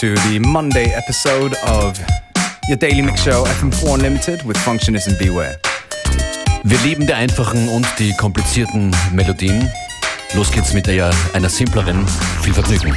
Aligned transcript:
to 0.00 0.14
the 0.28 0.38
Monday 0.40 0.92
episode 0.94 1.54
of 1.66 1.98
your 2.68 2.76
Daily 2.76 3.00
Mix 3.00 3.22
Show 3.22 3.44
FM4 3.44 3.96
Limited 3.96 4.44
with 4.44 4.58
Functionist 4.58 5.18
Beware. 5.18 5.56
Wir 6.64 6.78
lieben 6.84 7.06
die 7.06 7.14
einfachen 7.14 7.70
und 7.70 7.86
die 7.98 8.12
komplizierten 8.16 8.94
Melodien. 9.14 9.70
Los 10.34 10.50
geht's 10.50 10.74
mit 10.74 10.86
einer 10.86 11.48
simpleren. 11.48 12.04
Viel 12.42 12.52
Vergnügen. 12.52 12.94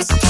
just 0.00 0.12
a 0.24 0.29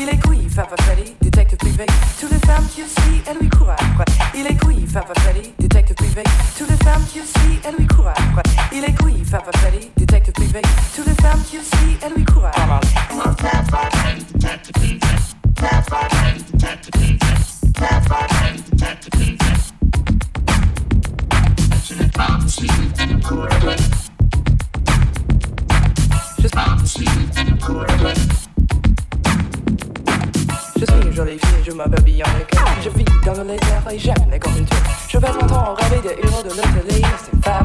Il 0.00 0.08
est 0.08 0.12
qui 0.18 0.46
Papa 0.54 0.76
Freddy, 0.84 1.16
détective 1.20 1.58
privé. 1.58 1.84
Tous 2.20 2.28
les 2.30 2.38
femmes 2.46 2.64
qu'il 2.72 2.84
suit, 2.84 3.20
elle 3.28 3.38
lui 3.38 3.48
court 3.48 3.70
après. 3.70 4.04
Il 4.36 4.46
est 4.46 4.50
qui 4.56 4.86
Papa 4.92 5.12
Freddy, 5.22 5.52
détective 5.58 5.96
privé. 5.96 6.22
Tous 6.56 6.66
les 6.70 6.76
femmes 6.84 7.02
qu'il 7.12 7.22
suit, 7.22 7.58
elle 7.64 7.74
lui 7.74 7.87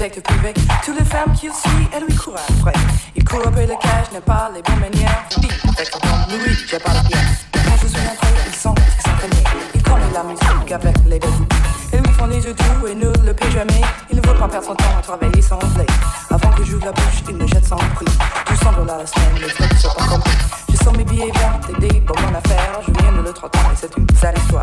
détective 0.00 0.22
privé. 0.22 0.54
Toutes 0.82 0.98
les 0.98 1.04
femmes 1.04 1.30
qu'il 1.34 1.52
suit, 1.52 1.88
elle 1.94 2.04
lui 2.04 2.14
court 2.16 2.32
après. 2.36 2.72
Il 3.14 3.22
court 3.22 3.42
après 3.46 3.66
le 3.66 3.74
cage, 3.76 4.10
n'a 4.14 4.20
pas 4.22 4.50
les 4.54 4.62
bonnes 4.62 4.80
manières. 4.80 5.24
Je 5.30 5.40
dis, 5.40 5.48
avec 5.76 5.90
ton 5.90 5.98
lui, 6.32 6.56
j'ai 6.66 6.78
pas 6.78 6.94
la 6.94 7.02
pièce. 7.02 7.44
Quand 7.52 7.76
je 7.82 7.88
suis 7.88 8.00
rentré, 8.00 8.50
sent 8.50 8.80
qu'il 8.80 9.04
s'entraîner. 9.04 9.66
Il 9.74 9.82
connaît 9.82 10.10
la 10.14 10.22
musique 10.22 10.72
avec 10.72 10.94
les 11.06 11.18
débuts. 11.18 11.48
Elles 11.92 12.00
lui 12.00 12.12
font 12.14 12.26
les 12.28 12.40
yeux 12.42 12.54
doux 12.54 12.86
et 12.86 12.94
ne 12.94 13.10
le 13.26 13.34
paie 13.34 13.50
jamais. 13.50 13.82
Il 14.10 14.16
ne 14.18 14.26
veut 14.26 14.34
pas 14.38 14.48
perdre 14.48 14.68
son 14.68 14.74
temps 14.74 14.96
à 14.98 15.02
travailler 15.02 15.42
sans 15.42 15.58
blé. 15.74 15.84
Avant 16.30 16.48
que 16.52 16.64
j'ouvre 16.64 16.86
la 16.86 16.92
bouche, 16.92 17.20
il 17.28 17.36
me 17.36 17.46
jette 17.46 17.66
sans 17.66 17.76
prix. 17.94 18.06
Tout 18.46 18.56
semble 18.64 18.86
là, 18.86 18.96
la 19.00 19.06
semaine, 19.06 19.34
les 19.42 19.50
frais 19.50 19.68
sont 19.76 19.92
pas 19.98 20.06
compris. 20.06 20.32
Je 20.70 20.76
sens 20.82 20.96
mes 20.96 21.04
billets 21.04 21.30
verts, 21.30 21.60
des 21.78 22.00
pour 22.00 22.18
mon 22.22 22.34
affaire. 22.34 22.80
Je 22.86 22.90
viens 23.02 23.12
de 23.12 23.18
l'autre 23.26 23.50
temps 23.50 23.70
et 23.70 23.76
c'est 23.78 23.94
une 23.98 24.06
sale 24.18 24.34
histoire. 24.38 24.62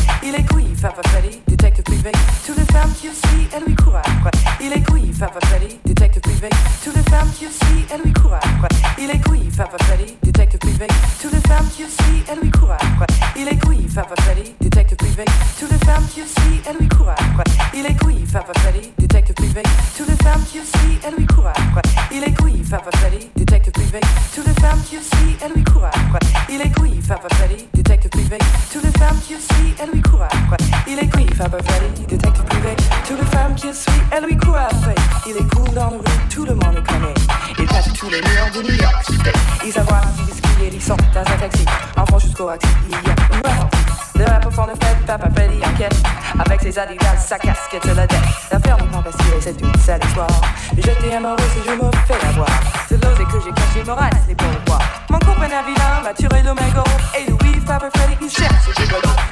Il 0.23 0.35
est 0.35 0.47
couille, 0.49 0.75
Papa 0.79 1.01
Freddy, 1.09 1.41
détective 1.47 1.83
privé. 1.83 2.11
Toutes 2.45 2.55
les 2.57 2.65
femmes 2.71 2.91
qu'il 2.93 3.09
suit, 3.09 3.49
elle 3.55 3.63
lui 3.63 3.75
Il 4.61 4.71
est 4.71 4.85
couille, 4.87 5.11
Papa 5.17 5.39
Freddy, 5.47 5.79
détective 5.83 6.21
privé. 6.21 6.47
Toutes 6.83 6.95
les 6.95 7.01
femmes 7.09 7.29
qu'il 7.37 7.49
suit, 7.49 7.85
elle 7.91 8.01
lui 8.01 8.13
Il 8.99 9.09
est 9.09 9.21
couille, 9.27 9.49
Papa 9.57 9.77
Freddy, 9.85 10.15
détective 10.21 10.59
privé. 10.59 10.85
Toutes 11.23 11.33
les 11.33 11.39
femmes 11.49 11.67
qu'il 11.75 11.87
suit, 11.87 12.23
elle 12.29 12.37
lui 12.39 12.51
Il 13.35 13.47
est 13.47 13.59
couille, 13.65 13.87
Papa 13.95 14.13
Freddy, 14.21 14.53
détective 14.61 14.97
privé. 14.97 15.25
Toutes 15.59 15.71
les 15.71 15.77
femmes 15.79 16.05
qu'il 16.13 16.25
suit, 16.27 16.61
elle 16.69 16.75
lui 16.77 16.89
Il 17.73 17.85
est 17.87 17.95
couille, 17.97 18.25
Papa 18.31 18.53
Freddy, 18.59 18.93
détective 18.99 19.33
privé. 19.33 19.63
Toutes 19.97 20.07
les 20.09 20.15
femmes 20.23 20.43
qu'il 20.51 20.61
suit, 20.61 20.99
elle 21.03 21.13
lui 21.15 21.25
Il 22.13 22.21
est 22.23 22.33
couille, 22.37 22.61
Papa 22.69 22.89
Freddy, 22.97 23.27
détective 23.35 23.73
privé. 23.73 23.99
les 24.45 24.53
femmes 24.61 24.81
qu'il 24.87 25.01
Il 26.49 26.61
est 26.61 27.70
toutes 28.71 28.83
les 28.83 28.91
femmes 28.97 29.19
qu'il 29.27 29.35
suit, 29.41 29.75
elle 29.81 29.89
lui 29.91 30.01
court 30.01 30.23
après. 30.23 30.55
Il 30.87 30.97
est 30.97 31.09
cool, 31.11 31.23
à 31.41 31.49
peu 31.49 31.57
détective 32.07 32.43
il 32.43 32.43
privé. 32.49 32.75
Toutes 33.05 33.19
les 33.19 33.25
femmes 33.37 33.55
qu'il 33.55 33.73
suit, 33.73 33.91
elle 34.15 34.23
lui 34.23 34.37
court 34.37 34.55
après. 34.55 34.95
Il 35.27 35.35
est 35.35 35.53
cool 35.55 35.69
dans 35.75 35.89
le 35.89 35.97
rue, 35.97 36.21
tout 36.29 36.45
le 36.45 36.53
monde 36.55 36.75
le 36.75 36.81
connaît. 36.81 37.13
Il 37.59 37.65
passe 37.65 37.91
tous 37.99 38.09
les 38.09 38.21
murs 38.21 38.47
de 38.55 38.61
New 38.61 38.73
York 38.73 39.05
Il 39.63 39.67
Ils 39.69 39.79
un 39.79 39.83
ski 39.83 40.63
et 40.63 40.75
est 40.75 40.79
sont 40.79 40.95
dans 41.13 41.19
un 41.19 41.37
taxi. 41.41 41.65
Enfant 41.97 42.19
jusqu'au 42.19 42.47
taxi. 42.51 42.67
il 42.87 42.91
y 42.91 42.95
a 42.95 42.99
une 42.99 43.07
rap 43.09 43.75
De 44.15 44.23
la 44.23 44.39
de 44.39 44.75
fête, 44.85 45.05
papa 45.05 45.27
Freddy 45.35 45.57
enquête. 45.65 46.01
Avec 46.39 46.61
ses 46.61 46.79
adidas, 46.79 47.17
sa 47.17 47.37
casquette 47.37 47.85
et 47.85 47.93
la 47.93 48.07
tête. 48.07 48.17
L'affaire 48.49 48.77
n'est 48.77 48.91
pas 48.97 49.03
facile, 49.11 49.41
c'est 49.41 49.59
une 49.61 49.75
sale 49.81 49.99
histoire. 50.05 50.27
J'étais 50.77 51.13
amoureux 51.15 51.35
et 51.41 51.69
je 51.69 51.71
me 51.71 51.91
fais 52.07 52.25
avoir. 52.27 52.47
C'est 52.87 53.03
l'osé 53.03 53.25
que 53.25 53.41
j'ai 53.43 53.51
caché, 53.51 53.83
Moras, 53.85 54.09
les 54.29 54.35
pourboires. 54.35 54.87
Mon 55.09 55.19
copain 55.19 55.43
est 55.51 55.65
vilain 55.67 56.01
m'a 56.01 56.13
tiré 56.13 56.41
le 56.43 56.53
mégot 56.53 56.85
et 57.19 57.29
Louis. 57.29 57.50
Stop 57.61 57.83
it, 57.83 57.91
Freddie, 57.91 58.17
you 58.21 58.29
shit. 58.29 59.30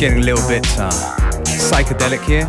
getting 0.00 0.16
a 0.16 0.20
little 0.24 0.48
bit 0.48 0.64
uh, 0.78 0.88
psychedelic 1.44 2.24
here. 2.24 2.46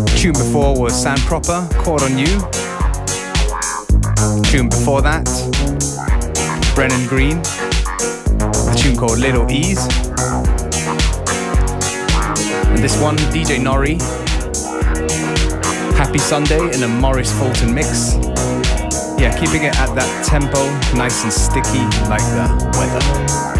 The 0.00 0.14
tune 0.18 0.32
before 0.32 0.74
was 0.80 0.94
Sound 0.98 1.20
Proper, 1.20 1.68
Caught 1.74 2.02
on 2.04 2.16
You. 2.16 2.24
The 4.40 4.48
tune 4.50 4.68
before 4.70 5.02
that, 5.02 5.26
Brennan 6.74 7.06
Green. 7.06 7.36
A 8.72 8.74
tune 8.80 8.96
called 8.96 9.18
Little 9.18 9.50
Ease. 9.52 9.82
And 12.70 12.82
this 12.82 12.98
one, 12.98 13.18
DJ 13.30 13.58
Nori. 13.60 14.00
Happy 15.98 16.18
Sunday 16.18 16.74
in 16.74 16.82
a 16.82 16.88
Maurice 16.88 17.38
Fulton 17.38 17.74
mix. 17.74 18.14
Yeah, 19.20 19.36
keeping 19.38 19.64
it 19.64 19.78
at 19.78 19.94
that 19.94 20.24
tempo, 20.26 20.64
nice 20.96 21.24
and 21.24 21.30
sticky 21.30 21.84
like 22.08 22.22
the 22.22 22.78
weather. 22.78 23.54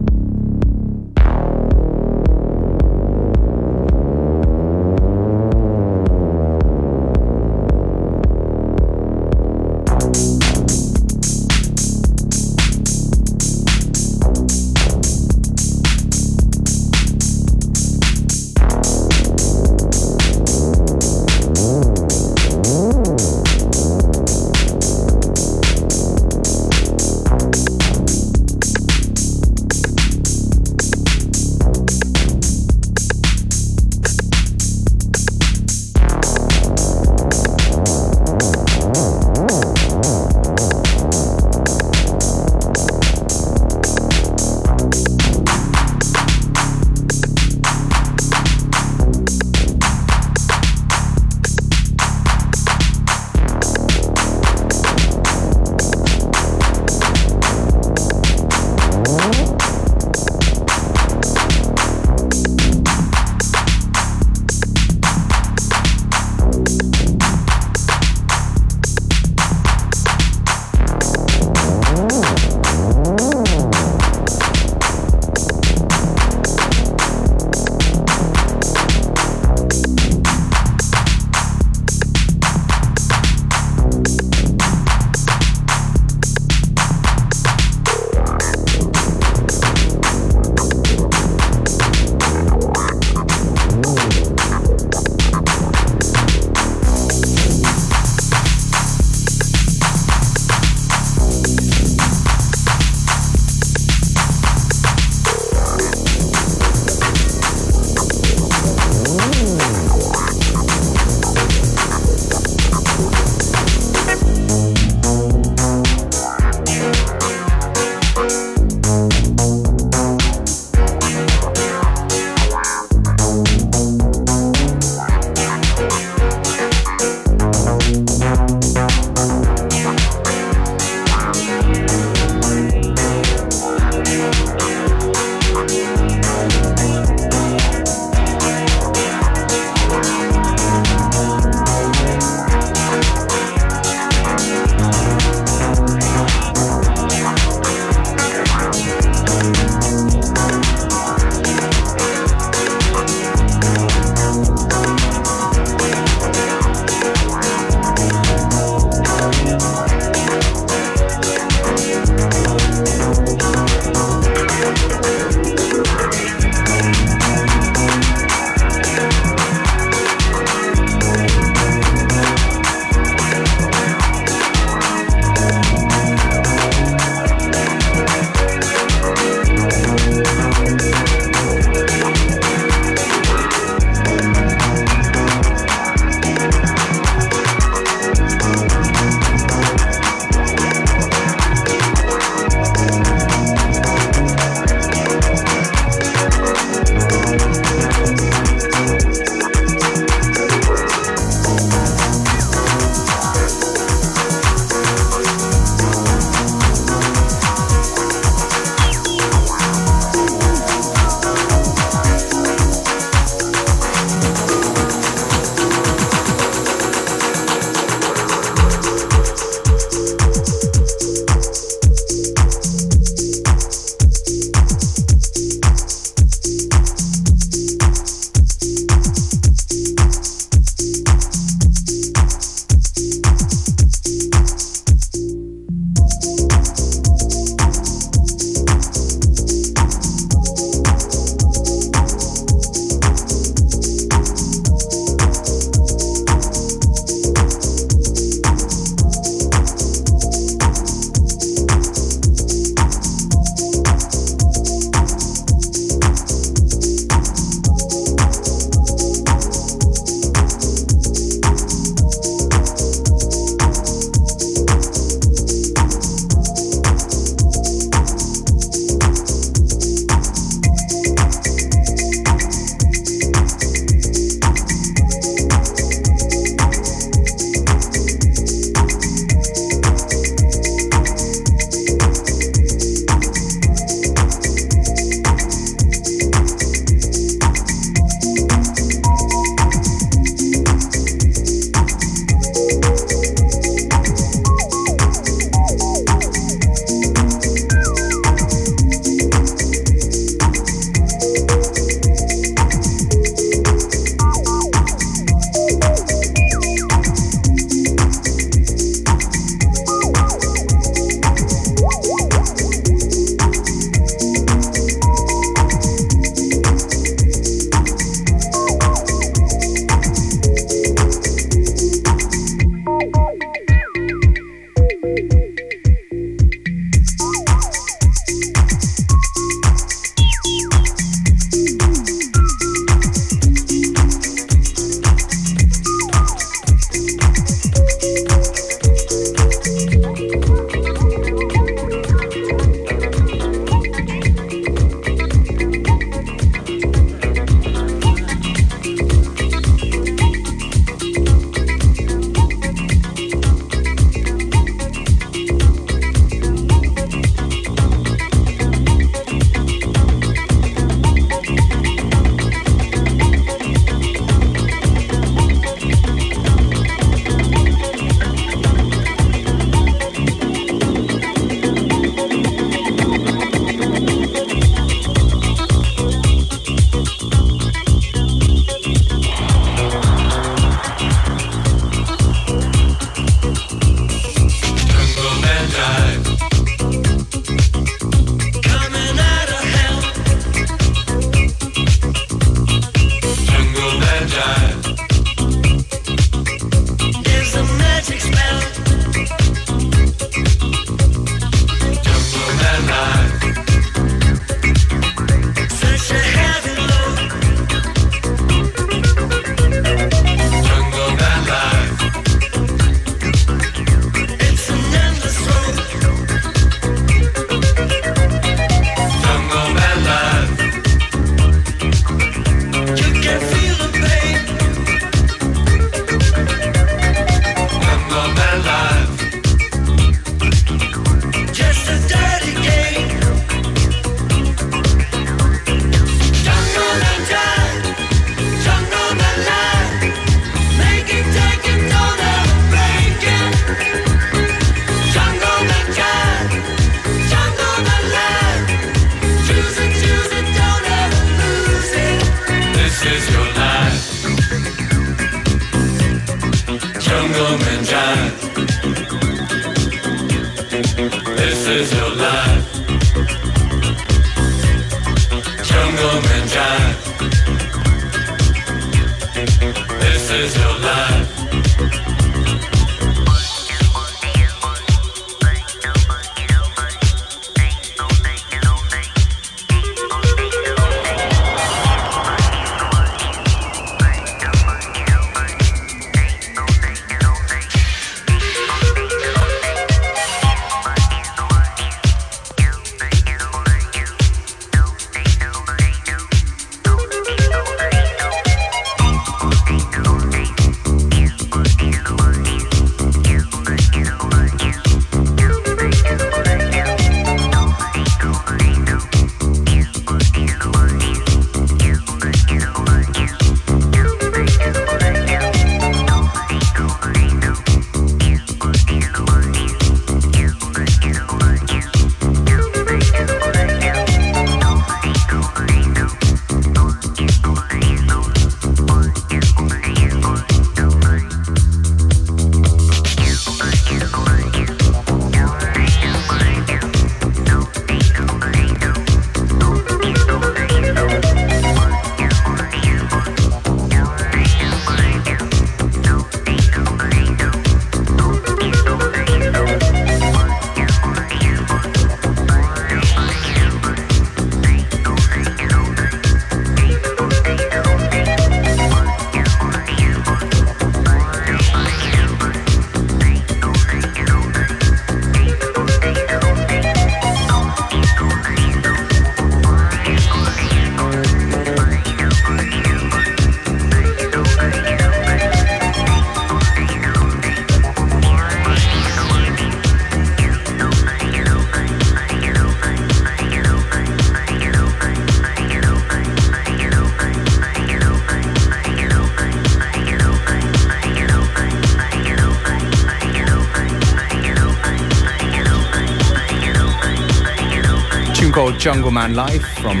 Jungle 598.82 599.12
Man 599.12 599.34
Live 599.36 599.64
from 599.78 600.00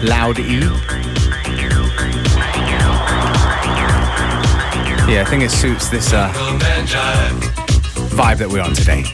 Loud 0.00 0.38
E. 0.38 0.60
Yeah, 5.06 5.20
I 5.20 5.24
think 5.28 5.42
it 5.42 5.50
suits 5.50 5.90
this 5.90 6.14
uh, 6.14 6.32
vibe 6.32 8.38
that 8.38 8.48
we're 8.48 8.62
on 8.62 8.72
today. 8.72 9.04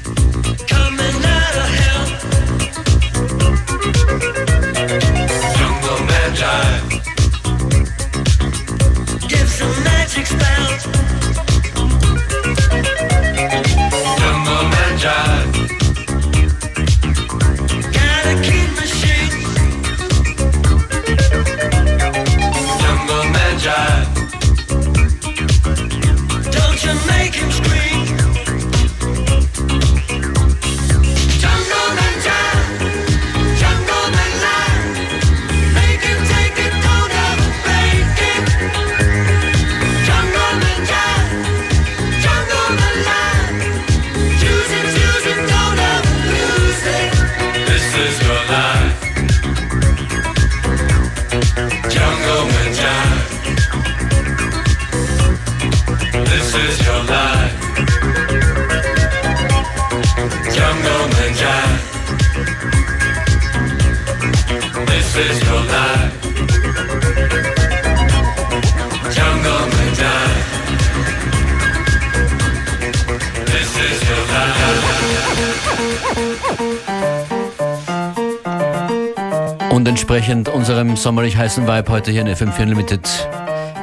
entsprechend 80.18 80.48
unserem 80.48 80.96
sommerlich 80.96 81.36
heißen 81.36 81.64
Vibe 81.68 81.92
heute 81.92 82.10
hier 82.10 82.22
in 82.22 82.28
FM4 82.28 82.62
Unlimited 82.62 83.00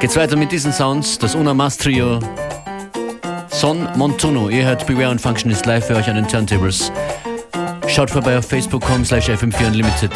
geht's 0.00 0.16
weiter 0.16 0.36
mit 0.36 0.52
diesen 0.52 0.70
Sounds. 0.70 1.16
Das 1.18 1.34
Unamas 1.34 1.78
Trio 1.78 2.20
Son 3.48 3.88
Montuno. 3.96 4.50
Ihr 4.50 4.66
hört 4.66 4.86
Beware 4.86 5.08
und 5.10 5.18
Function 5.18 5.50
ist 5.50 5.64
live 5.64 5.86
für 5.86 5.96
euch 5.96 6.10
an 6.10 6.16
den 6.16 6.28
Turntables. 6.28 6.92
Schaut 7.88 8.10
vorbei 8.10 8.36
auf 8.36 8.46
facebook.com 8.46 9.06
slash 9.06 9.30
FM4 9.30 9.66
Unlimited. 9.68 10.10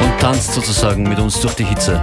Und 0.00 0.20
tanzt 0.20 0.54
sozusagen 0.54 1.04
mit 1.04 1.20
uns 1.20 1.40
durch 1.40 1.54
die 1.54 1.64
Hitze. 1.64 2.02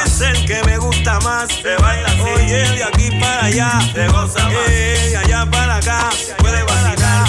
Es 0.00 0.22
el 0.22 0.46
que 0.46 0.62
me 0.64 0.78
gusta 0.78 1.18
más. 1.20 1.48
Se 1.52 1.76
baila 1.76 2.08
así. 2.08 2.20
Oye, 2.22 2.68
de 2.70 2.84
aquí 2.84 3.10
para 3.20 3.44
allá. 3.44 3.70
Se 3.92 4.08
goza 4.08 4.44
más. 4.48 4.66
de 4.68 5.16
allá 5.22 5.46
para 5.50 5.76
acá. 5.76 6.08
Se 6.12 6.34
puede 6.36 6.62
vacilar. 6.62 7.28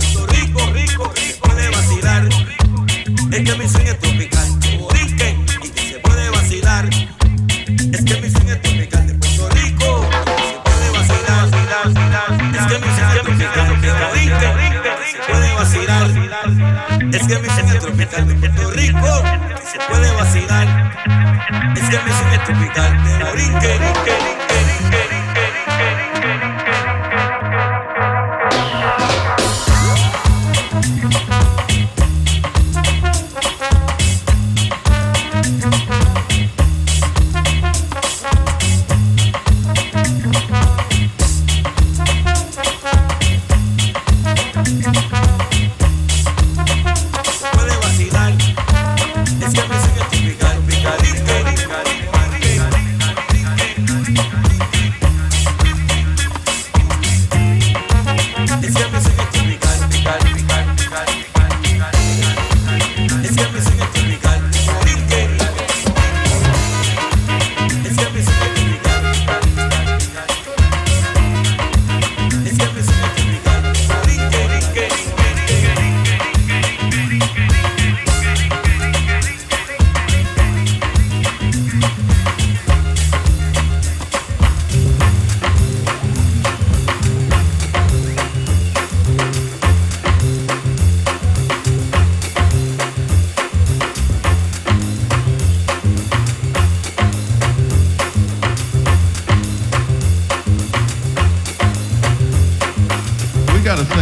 Que 22.47 22.53
de 22.55 24.38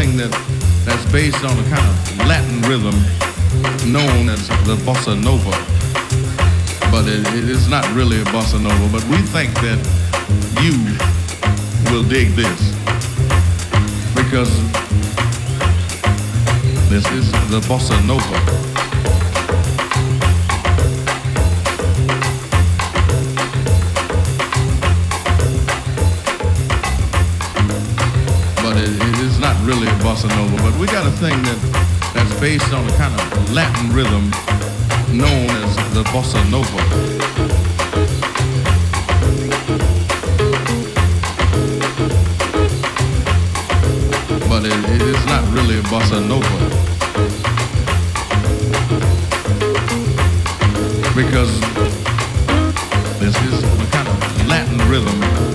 thing 0.07 0.17
that, 0.19 0.31
that's 0.85 1.05
based 1.13 1.43
on 1.45 1.51
a 1.53 1.69
kind 1.69 1.85
of 1.87 2.19
Latin 2.27 2.61
rhythm 2.63 2.95
known 3.91 4.29
as 4.29 4.47
the 4.65 4.77
bossa 4.85 5.15
nova. 5.23 5.51
But 6.91 7.07
it, 7.09 7.21
it 7.35 7.49
is 7.49 7.69
not 7.69 7.87
really 7.95 8.21
a 8.21 8.25
bossa 8.27 8.61
nova, 8.61 8.87
but 8.93 9.05
we 9.09 9.17
think 9.19 9.53
that 9.55 9.81
you 10.63 10.77
will 11.93 12.05
dig 12.05 12.29
this 12.33 12.73
because 14.15 14.51
this 16.89 17.07
is 17.13 17.31
the 17.51 17.61
bossa 17.69 17.97
nova. 18.07 18.66
bossa 30.07 30.29
nova, 30.29 30.57
but 30.63 30.79
we 30.79 30.87
got 30.87 31.05
a 31.05 31.11
thing 31.19 31.37
that, 31.43 31.59
that's 32.15 32.33
based 32.39 32.73
on 32.73 32.87
a 32.89 32.97
kind 32.97 33.13
of 33.21 33.53
Latin 33.53 33.93
rhythm 33.93 34.31
known 35.11 35.49
as 35.65 35.75
the 35.95 36.05
bossa 36.15 36.39
nova. 36.49 36.83
but 44.49 44.65
it, 44.65 44.79
it 44.95 45.03
is 45.13 45.27
not 45.27 45.43
really 45.53 45.77
a 45.81 45.83
bossa 45.95 46.21
nova. 46.31 46.57
Because 51.21 51.51
this 53.19 53.35
is 53.47 53.55
a 53.61 53.87
kind 53.95 54.07
of 54.07 54.47
Latin 54.47 54.79
rhythm. 54.89 55.45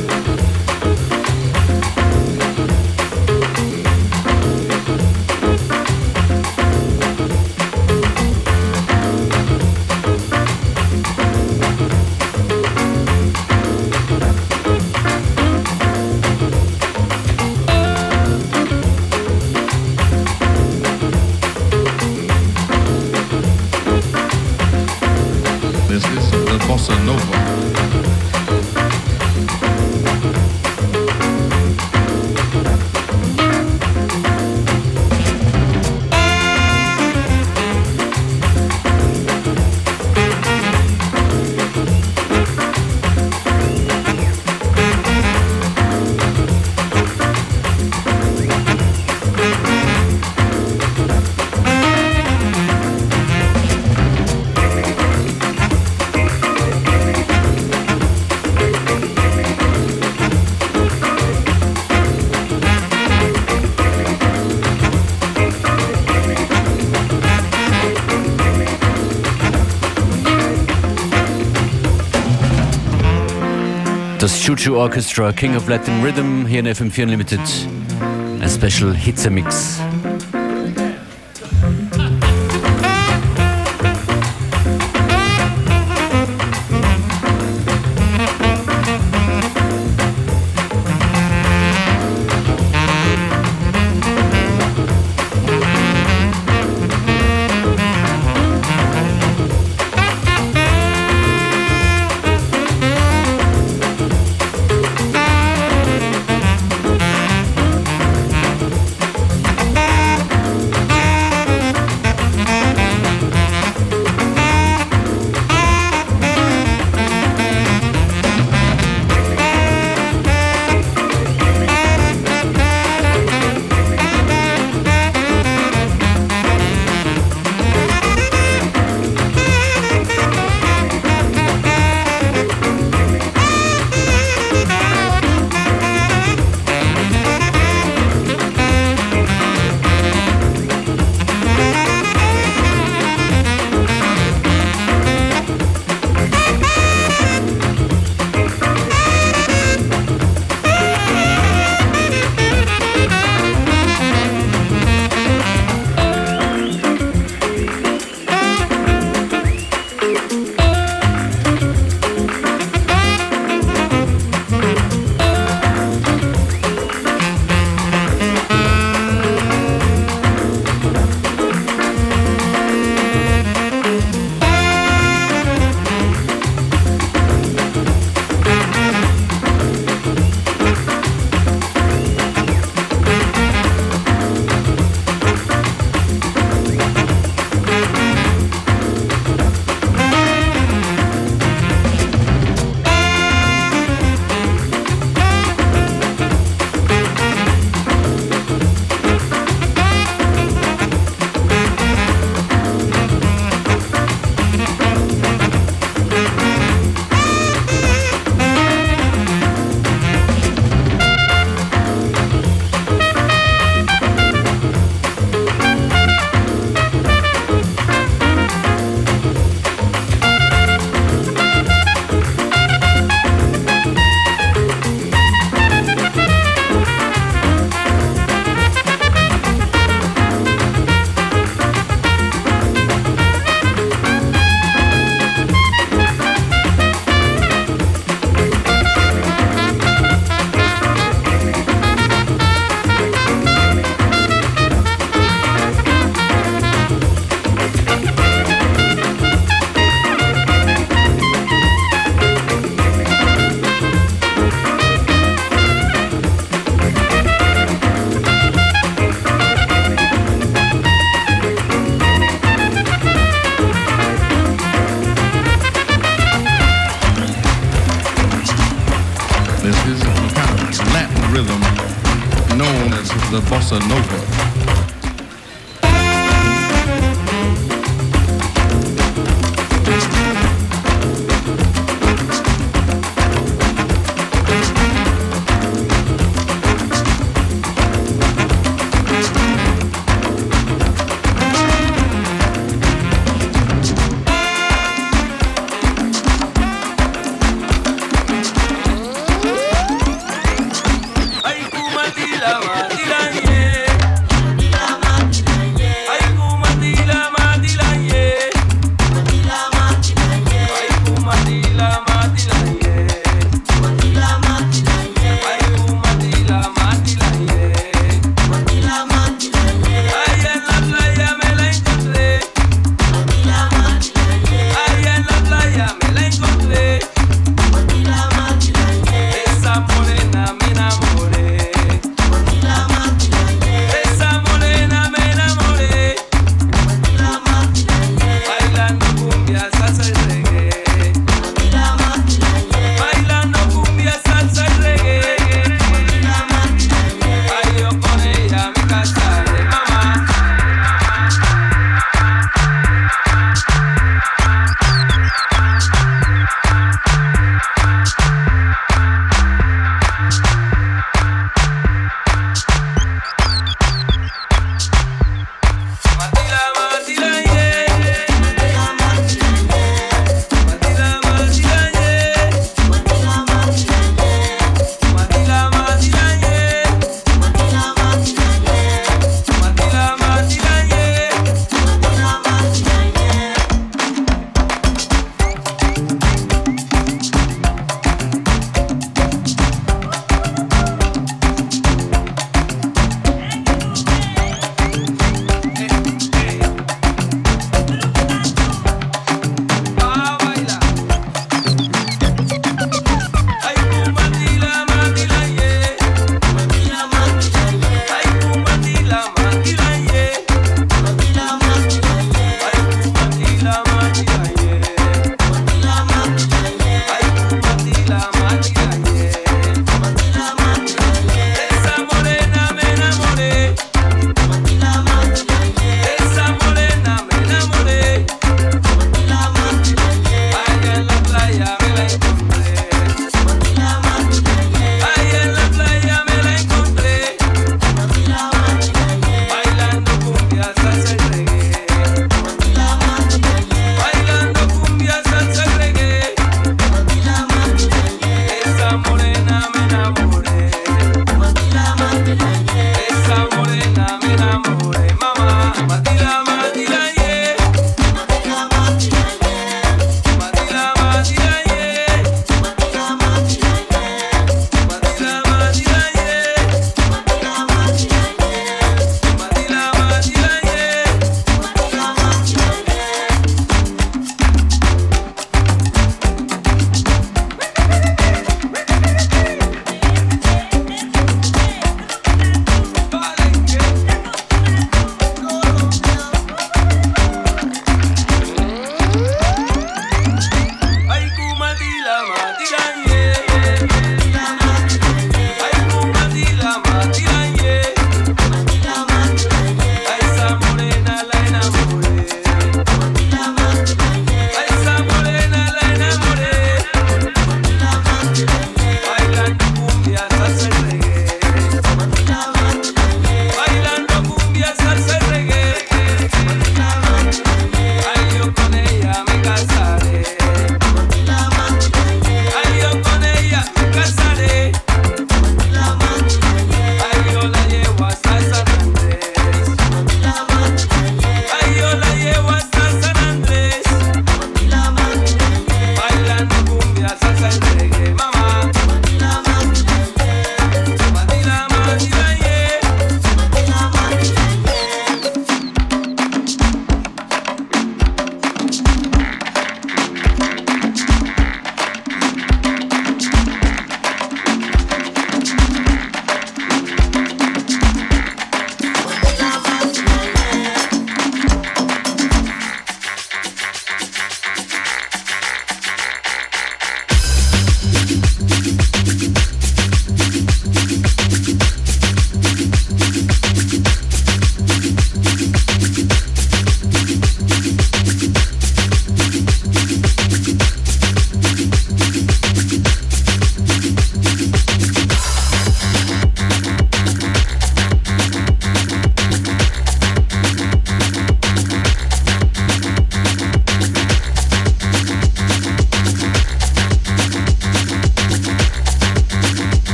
Juju 74.62 74.76
Orchestra, 74.78 75.34
Kind 75.34 75.56
of 75.56 75.68
Latin 75.68 76.04
Rhythm, 76.04 76.46
hier 76.46 76.60
in 76.60 76.66
FM4 76.68 77.02
Unlimited. 77.02 77.40
A 78.44 78.48
special 78.48 78.92
Hitze 78.94 79.28
Mix. 79.32 79.82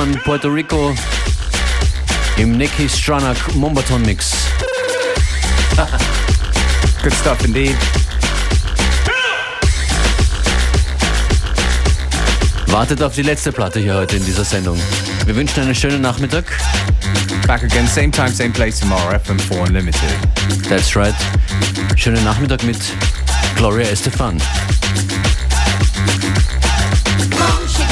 Bassmann 0.00 0.18
Puerto 0.24 0.48
Rico 0.50 0.94
im 2.38 2.56
Nicky 2.56 2.88
Stranach 2.88 3.52
Mombaton 3.54 4.00
Mix. 4.02 4.46
Good 7.02 7.12
stuff 7.14 7.38
indeed. 7.44 7.76
Wartet 12.66 13.02
auf 13.02 13.14
die 13.14 13.22
letzte 13.22 13.52
Platte 13.52 13.80
hier 13.80 13.94
heute 13.94 14.16
in 14.16 14.24
dieser 14.24 14.44
Sendung. 14.44 14.78
Wir 15.26 15.36
wünschen 15.36 15.60
einen 15.60 15.74
schönen 15.74 16.00
Nachmittag. 16.00 16.44
Back 17.46 17.62
again, 17.62 17.86
same 17.86 18.10
time, 18.10 18.30
same 18.32 18.50
place 18.50 18.80
tomorrow, 18.80 19.12
FM4 19.14 19.68
Unlimited. 19.68 20.00
That's 20.68 20.96
right. 20.96 21.14
Schönen 21.96 22.24
Nachmittag 22.24 22.62
mit 22.62 22.78
Gloria 23.56 23.88
Estefan. 23.88 24.40